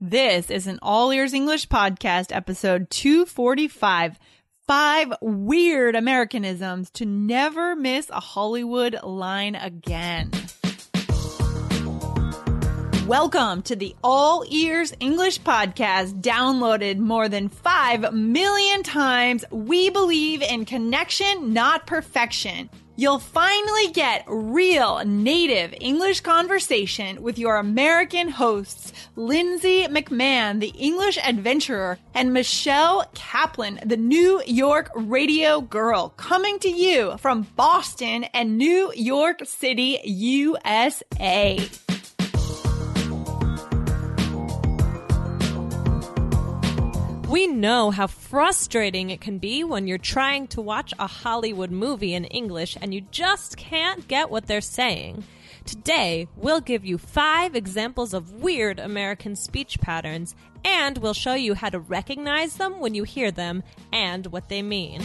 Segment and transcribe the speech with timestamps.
[0.00, 4.16] This is an All Ears English podcast, episode 245.
[4.68, 10.30] Five weird Americanisms to never miss a Hollywood line again.
[13.08, 19.44] Welcome to the All Ears English podcast, downloaded more than 5 million times.
[19.50, 22.70] We believe in connection, not perfection.
[22.98, 31.16] You'll finally get real native English conversation with your American hosts, Lindsay McMahon, the English
[31.22, 38.58] adventurer, and Michelle Kaplan, the New York radio girl, coming to you from Boston and
[38.58, 41.68] New York City, USA.
[47.28, 52.14] We know how frustrating it can be when you're trying to watch a Hollywood movie
[52.14, 55.24] in English and you just can't get what they're saying.
[55.66, 61.52] Today, we'll give you five examples of weird American speech patterns, and we'll show you
[61.52, 65.02] how to recognize them when you hear them and what they mean.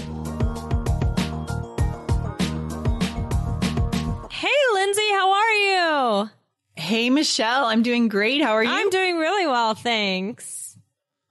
[4.32, 6.30] Hey, Lindsay, how are you?
[6.76, 8.42] Hey, Michelle, I'm doing great.
[8.42, 8.70] How are you?
[8.72, 10.73] I'm doing really well, thanks.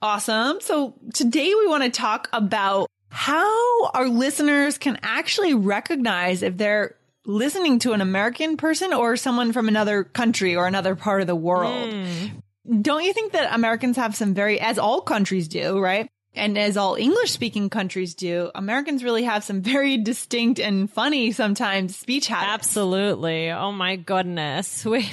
[0.03, 0.61] Awesome.
[0.61, 6.97] So today we want to talk about how our listeners can actually recognize if they're
[7.25, 11.37] listening to an American person or someone from another country or another part of the
[11.37, 11.89] world.
[11.89, 12.83] Mm.
[12.83, 16.11] Don't you think that Americans have some very, as all countries do, right?
[16.35, 21.33] And as all English speaking countries do, Americans really have some very distinct and funny
[21.33, 22.69] sometimes speech habits.
[22.69, 23.51] Absolutely.
[23.51, 24.87] Oh my goodness.
[24.93, 25.09] We,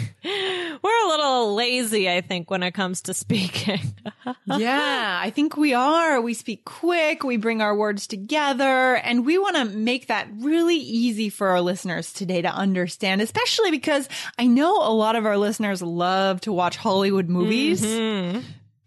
[0.83, 3.79] we're a little lazy, I think, when it comes to speaking.
[4.57, 6.19] yeah, I think we are.
[6.19, 7.23] We speak quick.
[7.23, 11.61] We bring our words together and we want to make that really easy for our
[11.61, 16.51] listeners today to understand, especially because I know a lot of our listeners love to
[16.51, 17.81] watch Hollywood movies.
[17.81, 18.39] Mm-hmm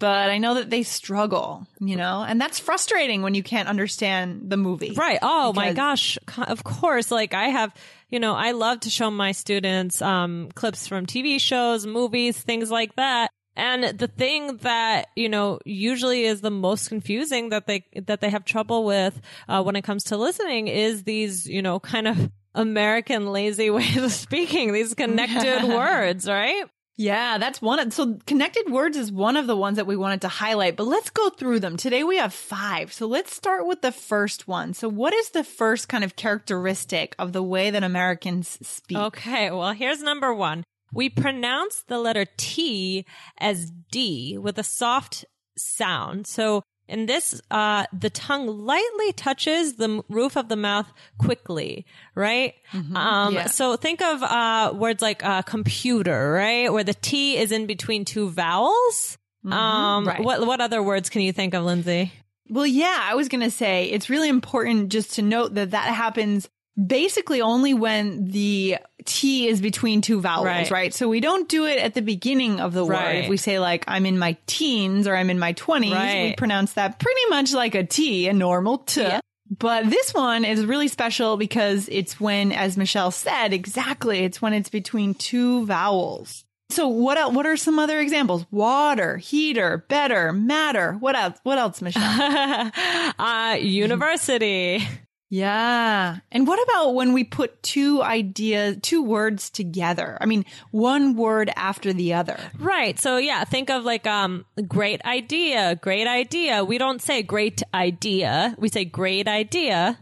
[0.02, 4.50] but I know that they struggle, you know, and that's frustrating when you can't understand
[4.50, 4.94] the movie.
[4.96, 5.20] Right.
[5.22, 6.18] Oh my gosh.
[6.38, 7.12] Of course.
[7.12, 7.72] Like I have,
[8.08, 12.68] you know, I love to show my students, um, clips from TV shows, movies, things
[12.68, 13.30] like that.
[13.54, 18.30] And the thing that, you know, usually is the most confusing that they, that they
[18.30, 22.28] have trouble with, uh, when it comes to listening is these, you know, kind of
[22.56, 26.64] American lazy ways of speaking, these connected words, right?
[26.96, 27.90] Yeah, that's one.
[27.90, 31.10] So connected words is one of the ones that we wanted to highlight, but let's
[31.10, 31.76] go through them.
[31.76, 32.92] Today we have five.
[32.92, 34.74] So let's start with the first one.
[34.74, 38.98] So what is the first kind of characteristic of the way that Americans speak?
[38.98, 39.50] Okay.
[39.50, 40.64] Well, here's number one.
[40.92, 43.06] We pronounce the letter T
[43.38, 45.24] as D with a soft
[45.56, 46.26] sound.
[46.26, 52.54] So in this, uh, the tongue lightly touches the roof of the mouth quickly, right?
[52.72, 52.96] Mm-hmm.
[52.96, 53.46] Um, yeah.
[53.46, 56.72] so think of, uh, words like, uh, computer, right?
[56.72, 59.18] Where the T is in between two vowels.
[59.44, 59.52] Mm-hmm.
[59.52, 60.22] Um, right.
[60.22, 62.12] what, what other words can you think of, Lindsay?
[62.48, 65.94] Well, yeah, I was going to say it's really important just to note that that
[65.94, 70.70] happens basically only when the T is between two vowels, right.
[70.70, 70.94] right?
[70.94, 73.04] So we don't do it at the beginning of the right.
[73.04, 73.24] word.
[73.24, 76.30] If we say like, I'm in my teens or I'm in my twenties, right.
[76.30, 79.02] we pronounce that pretty much like a T, a normal T.
[79.02, 79.20] Yeah.
[79.58, 84.54] But this one is really special because it's when, as Michelle said, exactly, it's when
[84.54, 86.44] it's between two vowels.
[86.70, 88.46] So what else, what are some other examples?
[88.50, 90.92] Water, heater, better, matter.
[90.92, 91.38] What else?
[91.42, 92.02] What else, Michelle?
[93.18, 94.88] uh, university.
[95.32, 96.18] Yeah.
[96.30, 100.18] And what about when we put two ideas, two words together?
[100.20, 102.38] I mean, one word after the other.
[102.58, 102.98] Right.
[102.98, 106.62] So yeah, think of like, um, great idea, great idea.
[106.66, 108.54] We don't say great idea.
[108.58, 109.98] We say great idea.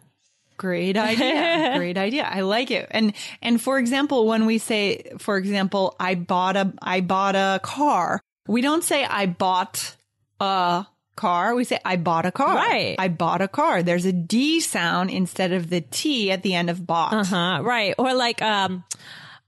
[0.57, 1.75] Great idea.
[1.77, 2.25] Great idea.
[2.31, 2.87] I like it.
[2.91, 7.61] And, and for example, when we say, for example, I bought a, I bought a
[7.63, 9.97] car, we don't say I bought
[10.39, 10.85] a
[11.21, 12.55] car, we say, I bought a car.
[12.57, 12.97] Right.
[12.99, 13.83] I bought a car.
[13.83, 17.13] There's a D sound instead of the T at the end of bought.
[17.13, 17.61] Uh huh.
[17.63, 17.95] Right.
[17.99, 18.85] Or like, um,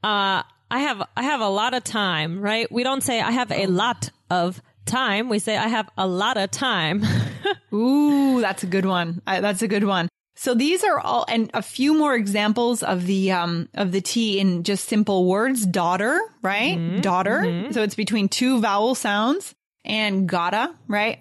[0.05, 2.71] uh, I have, I have a lot of time, right?
[2.71, 5.31] We don't say I have a lot of time.
[5.31, 7.05] We say I have a lot of time.
[7.73, 9.23] Ooh, that's a good one.
[9.26, 10.08] I, that's a good one.
[10.37, 14.38] So these are all, and a few more examples of the, um, of the T
[14.38, 15.64] in just simple words.
[15.64, 16.76] Daughter, right?
[16.76, 17.00] Mm-hmm.
[17.00, 17.41] Daughter.
[17.41, 17.73] Mm-hmm.
[17.73, 21.19] So it's between two vowel sounds and gotta, right?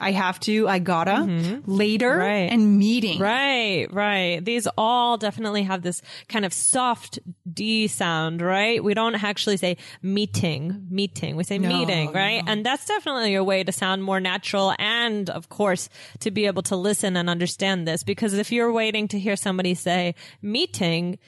[0.00, 1.70] I have to, I gotta, mm-hmm.
[1.70, 2.50] later, right.
[2.50, 3.20] and meeting.
[3.20, 4.44] Right, right.
[4.44, 7.20] These all definitely have this kind of soft
[7.52, 8.82] D sound, right?
[8.82, 11.36] We don't actually say meeting, meeting.
[11.36, 12.44] We say no, meeting, right?
[12.44, 12.52] No.
[12.52, 15.88] And that's definitely a way to sound more natural and, of course,
[16.20, 18.02] to be able to listen and understand this.
[18.02, 21.18] Because if you're waiting to hear somebody say meeting,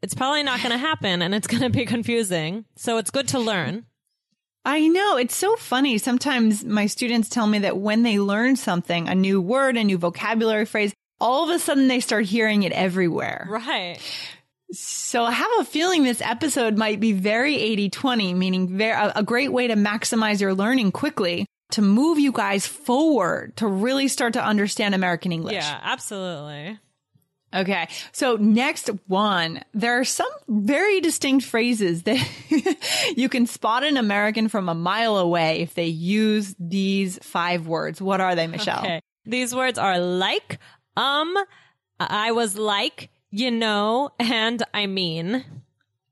[0.00, 2.64] it's probably not going to happen and it's going to be confusing.
[2.76, 3.84] So it's good to learn.
[4.64, 5.16] I know.
[5.16, 5.98] It's so funny.
[5.98, 9.96] Sometimes my students tell me that when they learn something, a new word, a new
[9.96, 13.46] vocabulary phrase, all of a sudden they start hearing it everywhere.
[13.50, 13.98] Right.
[14.72, 19.52] So I have a feeling this episode might be very 80-20, meaning very, a great
[19.52, 24.44] way to maximize your learning quickly to move you guys forward to really start to
[24.44, 25.54] understand American English.
[25.54, 26.78] Yeah, absolutely.
[27.52, 27.88] Okay.
[28.12, 32.24] So next one, there are some very distinct phrases that
[33.16, 38.00] you can spot an American from a mile away if they use these five words.
[38.00, 38.80] What are they, Michelle?
[38.80, 39.00] Okay.
[39.24, 40.58] These words are like,
[40.96, 41.36] um,
[41.98, 45.44] I was like, you know, and I mean.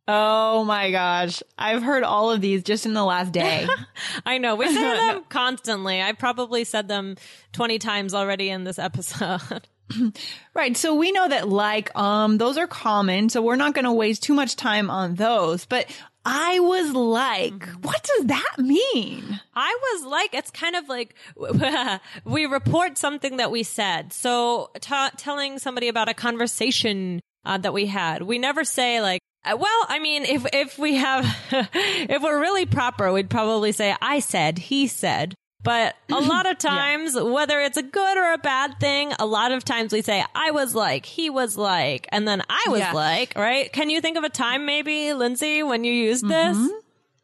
[0.08, 1.42] Oh my gosh.
[1.56, 3.68] I've heard all of these just in the last day.
[4.26, 4.56] I know.
[4.56, 6.02] We say them constantly.
[6.02, 7.16] I probably said them
[7.52, 9.68] 20 times already in this episode.
[10.54, 10.76] right.
[10.76, 13.28] So we know that like, um, those are common.
[13.28, 15.66] So we're not going to waste too much time on those.
[15.66, 15.86] But
[16.24, 17.80] I was like, mm-hmm.
[17.80, 19.40] what does that mean?
[19.54, 21.14] I was like, it's kind of like
[22.24, 24.12] we report something that we said.
[24.12, 29.20] So t- telling somebody about a conversation uh, that we had, we never say like,
[29.44, 33.94] uh, well, I mean, if if we have, if we're really proper, we'd probably say,
[34.02, 35.34] I said, he said.
[35.68, 37.24] But a lot of times, yeah.
[37.24, 40.50] whether it's a good or a bad thing, a lot of times we say, I
[40.50, 42.92] was like, he was like, and then I was yeah.
[42.92, 43.70] like, right?
[43.70, 46.58] Can you think of a time maybe, Lindsay, when you used mm-hmm.
[46.58, 46.72] this?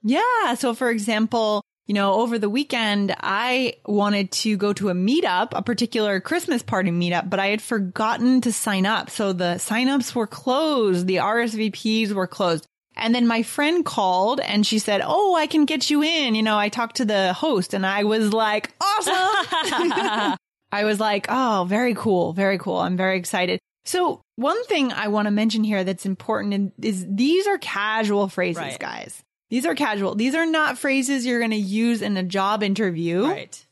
[0.03, 0.57] Yeah.
[0.57, 5.49] So for example, you know, over the weekend, I wanted to go to a meetup,
[5.53, 9.09] a particular Christmas party meetup, but I had forgotten to sign up.
[9.09, 11.07] So the signups were closed.
[11.07, 12.67] The RSVPs were closed.
[12.97, 16.35] And then my friend called and she said, Oh, I can get you in.
[16.35, 19.15] You know, I talked to the host and I was like, awesome.
[20.73, 22.33] I was like, Oh, very cool.
[22.33, 22.79] Very cool.
[22.79, 23.59] I'm very excited.
[23.85, 28.63] So one thing I want to mention here that's important is these are casual phrases,
[28.63, 28.79] right.
[28.79, 29.23] guys.
[29.51, 30.15] These are casual.
[30.15, 33.27] These are not phrases you're going to use in a job interview.
[33.27, 33.67] Right.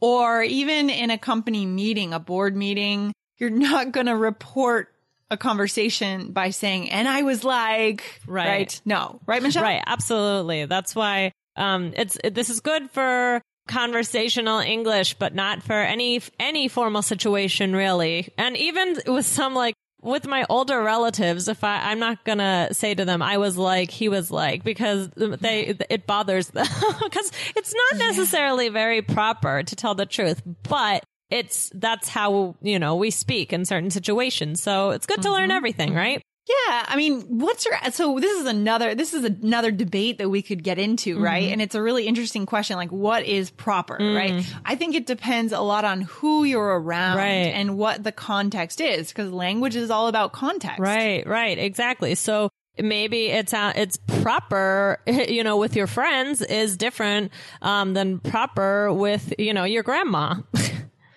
[0.00, 3.12] Or even in a company meeting, a board meeting.
[3.38, 4.93] You're not going to report
[5.30, 8.48] a conversation by saying, and I was like, right.
[8.48, 8.80] right?
[8.84, 9.62] No, right, Michelle?
[9.62, 9.82] Right.
[9.86, 10.66] Absolutely.
[10.66, 16.20] That's why, um, it's, it, this is good for conversational English, but not for any,
[16.38, 18.32] any formal situation really.
[18.36, 22.94] And even with some like, with my older relatives, if I, I'm not gonna say
[22.94, 26.66] to them, I was like, he was like, because they, it bothers them.
[27.02, 31.02] because it's not necessarily very proper to tell the truth, but
[31.34, 34.62] it's that's how you know we speak in certain situations.
[34.62, 35.32] So it's good to mm-hmm.
[35.32, 35.98] learn everything, mm-hmm.
[35.98, 36.22] right?
[36.46, 40.42] Yeah, I mean, what's your so this is another this is another debate that we
[40.42, 41.24] could get into, mm-hmm.
[41.24, 41.50] right?
[41.50, 44.14] And it's a really interesting question like what is proper, mm.
[44.14, 44.46] right?
[44.64, 47.52] I think it depends a lot on who you're around right.
[47.52, 50.78] and what the context is because language is all about context.
[50.78, 52.14] Right, right, exactly.
[52.14, 57.32] So maybe it's uh, it's proper you know with your friends is different
[57.62, 60.36] um, than proper with you know your grandma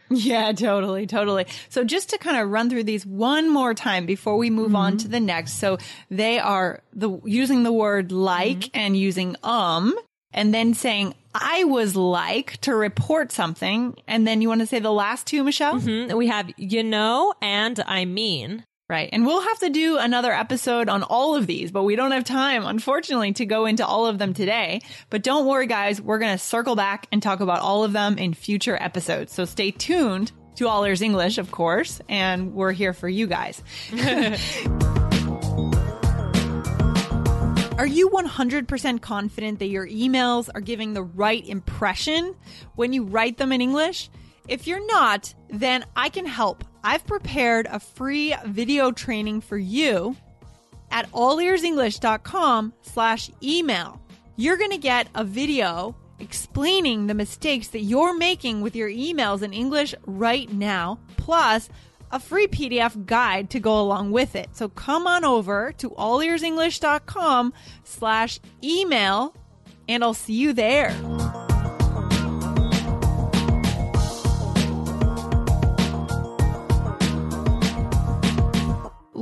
[0.28, 1.48] Yeah, totally, totally.
[1.70, 4.76] So just to kind of run through these one more time before we move mm-hmm.
[4.76, 5.54] on to the next.
[5.54, 5.78] So
[6.10, 8.80] they are the using the word like mm-hmm.
[8.80, 9.98] and using um
[10.32, 14.80] and then saying I was like to report something and then you want to say
[14.80, 15.76] the last two, Michelle?
[15.76, 16.16] Mm-hmm.
[16.16, 18.64] We have you know and I mean.
[18.90, 19.10] Right.
[19.12, 22.24] And we'll have to do another episode on all of these, but we don't have
[22.24, 24.80] time, unfortunately, to go into all of them today.
[25.10, 26.02] But don't worry, guys.
[26.02, 29.34] We're going to circle back and talk about all of them in future episodes.
[29.34, 33.62] So stay tuned to All Ears English, of course, and we're here for you guys.
[37.78, 42.36] Are you 100% confident that your emails are giving the right impression
[42.76, 44.10] when you write them in English?
[44.48, 46.64] If you're not, then I can help.
[46.88, 50.16] I've prepared a free video training for you
[50.90, 54.02] at allearsenglish.com slash email.
[54.38, 59.42] You're going to get a video explaining the mistakes that you're making with your emails
[59.42, 61.68] in English right now, plus
[62.14, 64.56] a free PDF guide to go along with it.
[64.56, 67.52] So come on over to allearsenglish.com
[67.84, 69.36] slash email
[69.90, 70.96] and I'll see you there.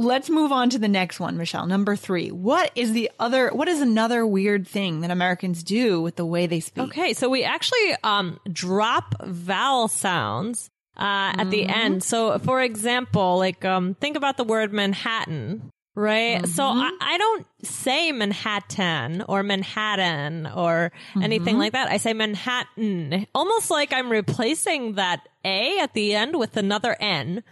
[0.06, 1.66] Let's move on to the next one, Michelle.
[1.66, 2.32] Number three.
[2.32, 6.48] What is the other, what is another weird thing that Americans do with the way
[6.48, 6.86] they speak?
[6.86, 7.14] Okay.
[7.14, 11.50] So we actually, um, drop vowel sounds, uh, at mm-hmm.
[11.50, 12.04] the end.
[12.04, 15.72] So for example, like, um, think about the word Manhattan.
[15.96, 16.42] Right.
[16.42, 16.52] Mm-hmm.
[16.52, 21.24] So I, I, don't say Manhattan or Manhattan or mm-hmm.
[21.24, 21.90] anything like that.
[21.90, 27.44] I say Manhattan, almost like I'm replacing that A at the end with another N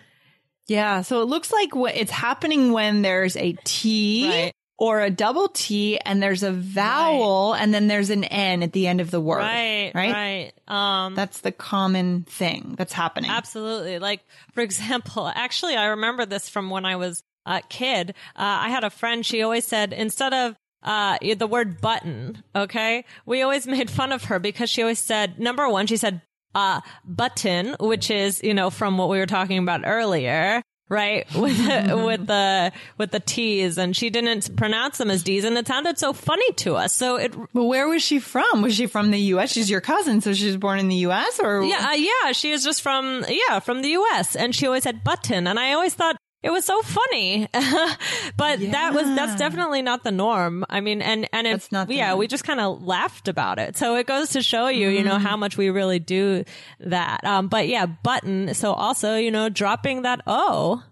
[0.68, 1.02] yeah.
[1.02, 4.30] So it looks like what it's happening when there's a T.
[4.30, 4.54] Right.
[4.78, 7.62] or a double T and there's a vowel right.
[7.62, 9.40] and then there's an N at the end of the word.
[9.40, 9.92] Right.
[9.94, 10.52] Right.
[10.68, 11.06] Right.
[11.06, 13.30] Um, that's the common thing that's happening.
[13.30, 14.00] Absolutely.
[14.00, 14.22] Like,
[14.54, 18.12] for example, actually, I remember this from when I was a kid.
[18.36, 23.06] Uh, I had a friend, she always said, instead of uh, the word button, okay?
[23.26, 26.22] We always made fun of her because she always said, number one, she said,
[26.56, 31.26] uh, button, which is, you know, from what we were talking about earlier right?
[31.36, 35.58] With the, with the with the t's and she didn't pronounce them as d's and
[35.58, 36.94] it sounded so funny to us.
[36.94, 38.62] So it but where was she from?
[38.62, 41.40] Was she from the us she's your cousin so she was born in the us
[41.40, 44.84] or yeah uh, yeah she is just from yeah from the us and she always
[44.84, 47.48] said button and i always thought it was so funny.
[48.38, 48.72] but yeah.
[48.72, 50.66] that was that's definitely not the norm.
[50.70, 52.20] I mean, and and if yeah, norm.
[52.20, 53.78] we just kind of laughed about it.
[53.78, 54.96] So it goes to show you, mm.
[54.96, 55.40] you know, how mm.
[55.40, 56.44] much we really do
[56.82, 57.24] that.
[57.24, 58.54] Um, but yeah, button.
[58.54, 60.84] So also, you know, dropping that o.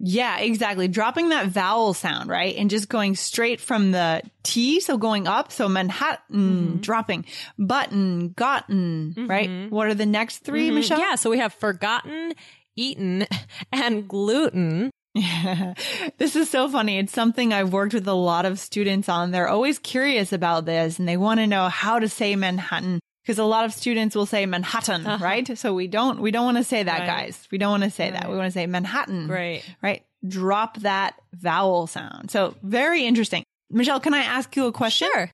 [0.00, 0.86] Yeah, exactly.
[0.86, 2.54] Dropping that vowel sound, right?
[2.54, 5.50] And just going straight from the T, so going up.
[5.50, 6.76] So Manhattan, mm-hmm.
[6.76, 7.24] dropping,
[7.58, 9.26] button, gotten, mm-hmm.
[9.26, 9.70] right?
[9.70, 10.74] What are the next 3 mm-hmm.
[10.76, 11.00] Michelle?
[11.00, 12.34] Yeah, so we have forgotten,
[12.76, 13.26] eaten,
[13.72, 14.92] and gluten.
[15.14, 15.74] Yeah.
[16.18, 16.98] This is so funny.
[16.98, 19.30] It's something I've worked with a lot of students on.
[19.30, 23.38] They're always curious about this and they want to know how to say Manhattan because
[23.38, 25.24] a lot of students will say Manhattan, uh-huh.
[25.24, 25.58] right?
[25.58, 27.06] So we don't we don't want to say that, right.
[27.06, 27.46] guys.
[27.52, 28.20] We don't want to say right.
[28.20, 28.30] that.
[28.30, 29.28] We want to say Manhattan.
[29.28, 29.64] Right.
[29.82, 30.04] Right?
[30.26, 32.30] Drop that vowel sound.
[32.30, 33.44] So very interesting.
[33.70, 35.08] Michelle, can I ask you a question?
[35.12, 35.30] Sure.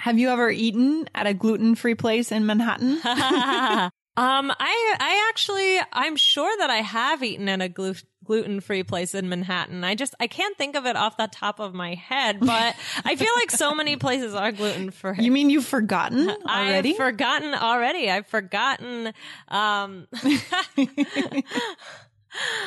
[0.00, 3.00] Have you ever eaten at a gluten-free place in Manhattan?
[4.18, 7.94] Um, I, I actually, I'm sure that I have eaten at a glu-
[8.26, 9.84] gluten free place in Manhattan.
[9.84, 13.16] I just, I can't think of it off the top of my head, but I
[13.16, 15.16] feel like so many places are gluten free.
[15.18, 16.90] You mean you've forgotten already?
[16.90, 18.10] I've forgotten already.
[18.10, 19.12] I've forgotten,
[19.48, 20.08] um,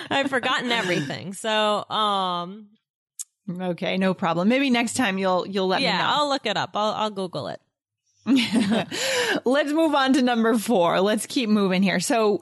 [0.10, 1.34] I've forgotten everything.
[1.34, 2.70] So, um,
[3.50, 4.48] okay, no problem.
[4.50, 6.04] Maybe next time you'll, you'll let yeah, me know.
[6.04, 6.72] Yeah, I'll look it up.
[6.74, 7.62] I'll, I'll Google it.
[9.46, 11.02] Let's move on to number four.
[11.02, 12.00] Let's keep moving here.
[12.00, 12.42] So,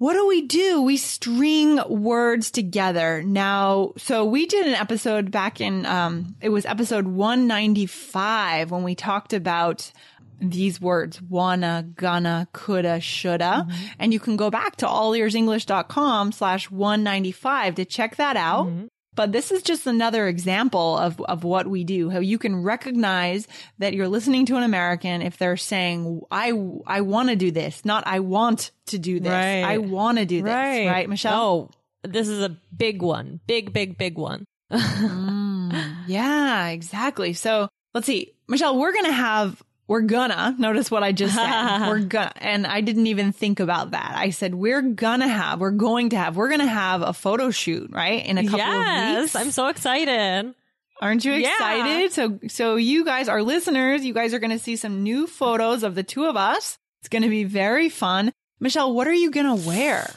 [0.00, 0.80] what do we do?
[0.80, 3.22] We string words together.
[3.22, 8.94] Now, so we did an episode back in, um, it was episode 195 when we
[8.94, 9.92] talked about
[10.40, 13.66] these words, wanna, gonna, coulda, shoulda.
[13.68, 13.86] Mm-hmm.
[13.98, 18.68] And you can go back to allearsenglish.com slash 195 to check that out.
[18.68, 18.86] Mm-hmm.
[19.14, 23.48] But this is just another example of, of what we do, how you can recognize
[23.78, 26.52] that you're listening to an American if they're saying, I,
[26.86, 29.32] I want to do this, not I want to do this.
[29.32, 29.64] Right.
[29.64, 30.52] I want to do this.
[30.52, 30.86] Right.
[30.86, 31.40] right, Michelle?
[31.40, 31.70] Oh,
[32.02, 33.40] this is a big one.
[33.46, 34.44] Big, big, big one.
[34.70, 37.32] mm, yeah, exactly.
[37.32, 38.34] So let's see.
[38.48, 41.88] Michelle, we're going to have we're gonna notice what I just said.
[41.88, 44.12] we're gonna, and I didn't even think about that.
[44.14, 47.90] I said, we're gonna have, we're going to have, we're gonna have a photo shoot,
[47.90, 48.24] right?
[48.24, 49.34] In a couple yes, of weeks.
[49.34, 50.54] I'm so excited.
[51.00, 52.02] Aren't you excited?
[52.02, 52.08] Yeah.
[52.08, 55.82] So, so you guys, our listeners, you guys are going to see some new photos
[55.82, 56.78] of the two of us.
[57.00, 58.32] It's going to be very fun.
[58.60, 60.08] Michelle, what are you going to wear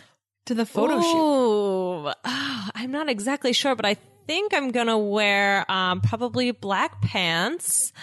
[0.48, 2.15] to the photo Ooh, shoot?
[2.25, 3.96] Oh, I'm not exactly sure, but I
[4.27, 7.94] think I'm going to wear um, probably black pants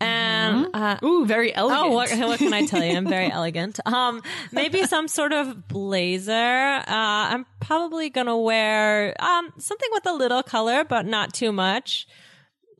[0.00, 0.82] and mm-hmm.
[1.06, 1.86] uh, ooh, very elegant.
[1.86, 2.96] Oh, what, what, can I tell you?
[2.96, 3.80] I'm very elegant.
[3.86, 6.32] Um, maybe some sort of blazer.
[6.32, 12.06] Uh, I'm probably gonna wear um something with a little color, but not too much.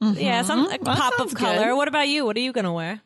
[0.01, 0.21] Mm-hmm.
[0.21, 1.67] Yeah, some pop of color.
[1.67, 1.77] Good.
[1.77, 2.25] What about you?
[2.25, 3.03] What are you gonna wear?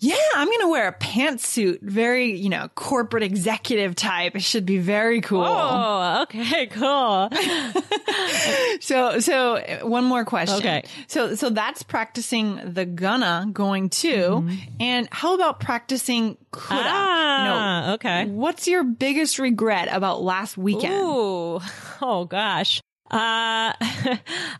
[0.00, 1.80] Yeah, I'm going to wear a pantsuit.
[1.82, 4.36] Very, you know, corporate executive type.
[4.36, 5.44] It should be very cool.
[5.44, 7.30] Oh, okay, cool.
[8.80, 10.58] so, so one more question.
[10.58, 10.84] Okay.
[11.06, 14.16] So, so that's practicing the gonna going to.
[14.16, 14.56] Mm-hmm.
[14.80, 16.84] And how about practicing coulda?
[16.86, 17.94] Ah, no.
[17.94, 18.26] okay.
[18.26, 20.94] What's your biggest regret about last weekend?
[20.94, 21.60] Ooh,
[22.02, 22.80] oh gosh.
[23.10, 23.72] Uh,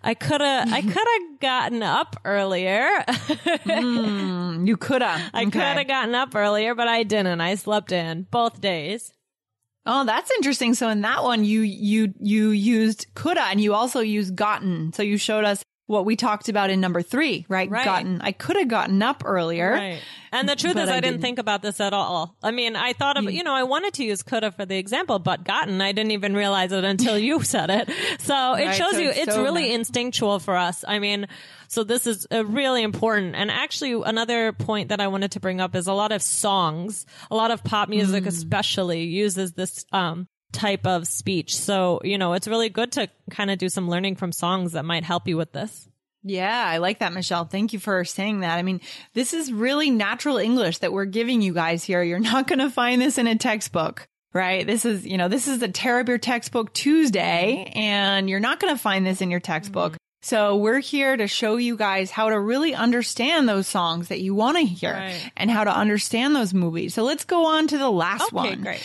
[0.03, 2.89] I could have, I could have gotten up earlier.
[3.07, 5.31] mm, you could have.
[5.35, 5.51] I okay.
[5.51, 7.41] could have gotten up earlier, but I didn't.
[7.41, 9.13] I slept in both days.
[9.85, 10.75] Oh, that's interesting.
[10.75, 14.93] So in that one, you, you, you used coulda and you also used gotten.
[14.93, 17.69] So you showed us what we talked about in number three, right?
[17.71, 17.85] right.
[17.85, 19.73] Gotten, I could have gotten up earlier.
[19.73, 20.03] Right.
[20.31, 22.37] And the truth is, I, I didn't, think about this at all.
[22.43, 25.19] I mean, I thought of, you know, I wanted to use coulda for the example,
[25.19, 27.91] but gotten, I didn't even realize it until you said it.
[28.19, 29.79] So it right, shows so you it's, it's so really nice.
[29.79, 30.85] instinctual for us.
[30.87, 31.27] I mean,
[31.69, 33.35] so this is really important.
[33.35, 37.07] And actually, another point that I wanted to bring up is a lot of songs,
[37.31, 38.29] a lot of pop music, mm.
[38.29, 41.57] especially uses this, um, type of speech.
[41.57, 44.85] So, you know, it's really good to kind of do some learning from songs that
[44.85, 45.89] might help you with this.
[46.25, 47.45] Yeah, I like that, Michelle.
[47.45, 48.59] Thank you for saying that.
[48.59, 48.81] I mean,
[49.15, 52.03] this is really natural English that we're giving you guys here.
[52.03, 54.67] You're not going to find this in a textbook, right?
[54.67, 58.59] This is, you know, this is the Tear Up Your Textbook Tuesday, and you're not
[58.61, 59.93] going to find this in your textbook.
[59.93, 59.97] Mm-hmm.
[60.21, 64.35] So we're here to show you guys how to really understand those songs that you
[64.35, 65.31] want to hear Right.
[65.37, 66.93] and how to understand those movies.
[66.95, 68.63] So let's go on to the last Okay, one.
[68.63, 68.83] great.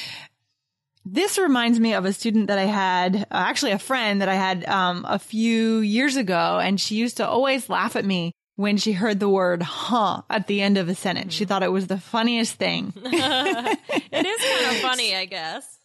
[1.06, 4.36] This reminds me of a student that I had, uh, actually a friend that I
[4.36, 8.78] had um, a few years ago, and she used to always laugh at me when
[8.78, 11.34] she heard the word "huh" at the end of a sentence.
[11.34, 12.94] She thought it was the funniest thing.
[13.04, 15.80] It is kind of funny, I guess.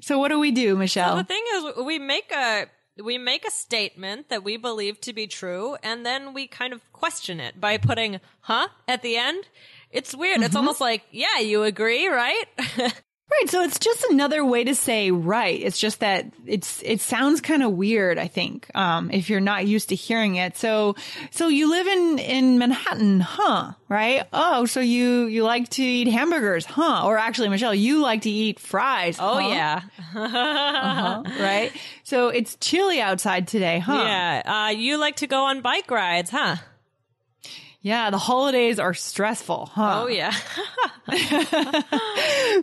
[0.00, 1.16] so what do we do, Michelle?
[1.16, 2.66] The thing is, we make a
[3.02, 6.80] we make a statement that we believe to be true, and then we kind of
[6.92, 9.44] question it by putting "huh" at the end.
[9.90, 10.36] It's weird.
[10.36, 10.44] Mm-hmm.
[10.44, 12.44] It's almost like, yeah, you agree, right?
[13.40, 13.48] Right.
[13.50, 15.58] So it's just another way to say right.
[15.60, 19.66] It's just that it's, it sounds kind of weird, I think, um, if you're not
[19.66, 20.56] used to hearing it.
[20.58, 20.96] So,
[21.30, 23.72] so you live in, in Manhattan, huh?
[23.88, 24.24] Right?
[24.32, 27.06] Oh, so you, you like to eat hamburgers, huh?
[27.06, 29.16] Or actually, Michelle, you like to eat fries.
[29.18, 29.48] oh huh?
[29.48, 29.80] yeah,
[30.14, 31.72] Uh-huh, right?
[32.04, 33.92] So it's chilly outside today, huh?
[33.94, 34.42] yeah.
[34.66, 36.56] Uh, you like to go on bike rides, huh?
[37.82, 38.10] Yeah.
[38.10, 40.04] The holidays are stressful, huh?
[40.04, 40.32] Oh yeah.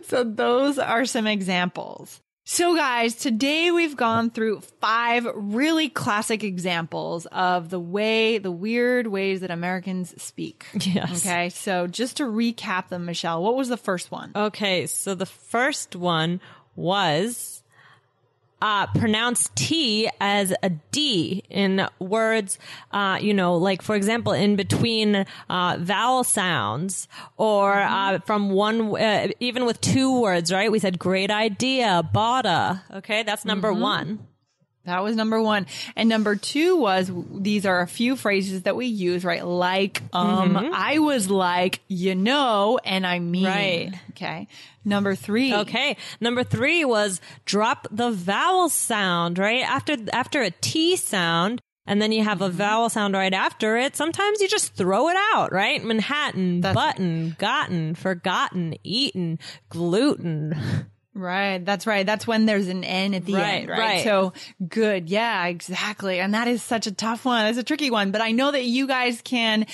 [0.04, 2.20] So those are some examples.
[2.44, 9.06] So guys, today we've gone through five really classic examples of the way, the weird
[9.06, 10.66] ways that Americans speak.
[10.74, 11.24] Yes.
[11.24, 11.50] Okay.
[11.50, 14.32] So just to recap them, Michelle, what was the first one?
[14.34, 16.40] Okay, so the first one
[16.74, 17.59] was
[18.60, 22.58] uh, pronounce T as a D in words,
[22.92, 28.96] uh, you know, like for example, in between uh, vowel sounds or uh, from one,
[29.00, 30.70] uh, even with two words, right?
[30.70, 32.82] We said great idea, bada.
[32.92, 34.26] Okay, that's number one.
[34.84, 35.66] That was number one.
[35.94, 39.44] And number two was these are a few phrases that we use, right?
[39.46, 43.44] Like, um, I was like, you know, and I mean.
[43.44, 43.92] Right.
[44.10, 44.48] Okay.
[44.84, 45.54] Number three.
[45.54, 45.96] Okay.
[46.20, 49.62] Number three was drop the vowel sound, right?
[49.62, 53.96] After, after a T sound, and then you have a vowel sound right after it.
[53.96, 55.82] Sometimes you just throw it out, right?
[55.84, 60.54] Manhattan, That's- button, gotten, forgotten, eaten, gluten.
[61.12, 61.64] Right.
[61.64, 62.06] That's right.
[62.06, 63.78] That's when there's an N at the Right, end, right?
[63.78, 64.04] right.
[64.04, 64.32] So
[64.66, 65.10] good.
[65.10, 66.20] Yeah, exactly.
[66.20, 67.46] And that is such a tough one.
[67.46, 69.66] It's a tricky one, but I know that you guys can,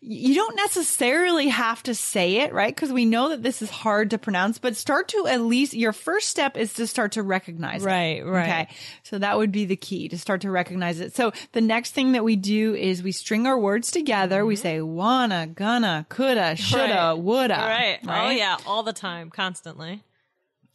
[0.00, 2.74] you don't necessarily have to say it, right?
[2.74, 5.92] Cause we know that this is hard to pronounce, but start to at least, your
[5.92, 7.86] first step is to start to recognize it.
[7.86, 8.42] Right, right.
[8.48, 8.68] Okay.
[9.02, 11.16] So that would be the key to start to recognize it.
[11.16, 14.46] So the next thing that we do is we string our words together.
[14.46, 16.94] We say wanna, gonna, coulda, shoulda, Mm-hmm.
[16.94, 17.18] Right.
[17.24, 17.54] woulda.
[17.54, 17.98] Right.
[18.06, 18.58] Oh yeah.
[18.64, 19.30] All the time.
[19.30, 20.02] Constantly.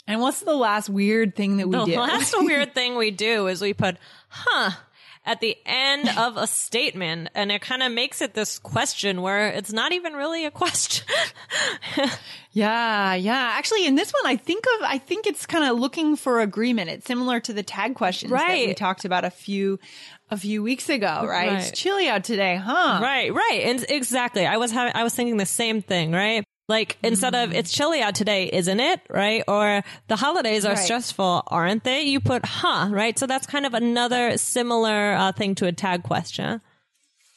[0.10, 1.96] And what's the last weird thing that we did?
[1.96, 4.72] The last weird thing we do is we put, huh,
[5.24, 7.30] at the end of a statement.
[7.36, 11.06] And it kind of makes it this question where it's not even really a question.
[12.52, 13.54] Yeah, yeah.
[13.58, 16.90] Actually, in this one, I think of, I think it's kind of looking for agreement.
[16.90, 19.80] It's similar to the tag questions that we talked about a few,
[20.32, 21.48] a few weeks ago, right?
[21.48, 21.60] Right.
[21.60, 23.00] It's chilly out today, huh?
[23.04, 23.62] right, right.
[23.66, 24.48] And exactly.
[24.48, 26.44] I was having, I was thinking the same thing, right?
[26.70, 29.02] Like instead of it's chilly out today, isn't it?
[29.10, 29.44] Right?
[29.48, 30.78] Or the holidays are Right.
[30.78, 32.04] stressful, aren't they?
[32.04, 33.18] You put huh, right?
[33.18, 36.62] So that's kind of another similar uh, thing to a tag question.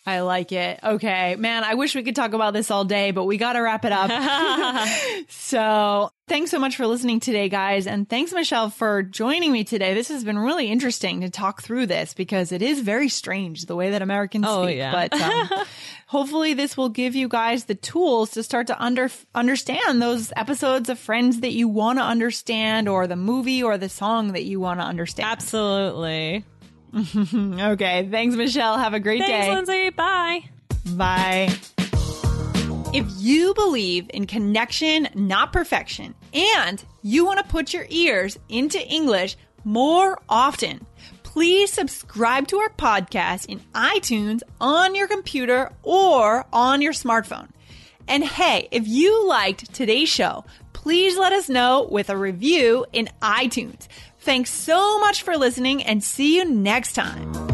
[0.04, 0.80] I like it.
[0.82, 1.36] Okay.
[1.36, 3.84] Man, I wish we could talk about this all day, but we got to wrap
[3.84, 4.10] it up.
[5.28, 7.86] so thanks so much for listening today, guys.
[7.86, 9.94] And thanks, Michelle, for joining me today.
[9.94, 13.76] This has been really interesting to talk through this because it is very strange the
[13.76, 14.78] way that Americans Oh, speak.
[14.78, 14.90] yeah.
[15.08, 15.66] But um,
[16.08, 20.88] hopefully this will give you guys the tools to start to under, understand those episodes
[20.88, 24.58] of Friends that you want to understand or the movie or the song that you
[24.58, 25.28] want to understand.
[25.30, 26.44] Absolutely.
[27.72, 28.08] Okay.
[28.10, 28.78] Thanks, Michelle.
[28.78, 29.54] Have a great Thanks, day.
[29.54, 29.90] Lindsay.
[29.90, 30.44] Bye.
[30.94, 31.48] Bye.
[32.94, 38.78] If you believe in connection, not perfection, and you want to put your ears into
[38.86, 40.86] English more often,
[41.22, 47.48] please subscribe to our podcast in iTunes on your computer or on your smartphone.
[48.06, 53.08] And hey, if you liked today's show, please let us know with a review in
[53.22, 53.88] iTunes.
[54.22, 57.51] Thanks so much for listening and see you next time.